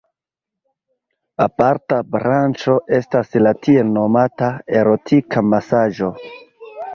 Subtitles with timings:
[1.43, 4.49] Aparta branĉo estas la tiel nomata
[4.81, 6.11] erotika masaĝo.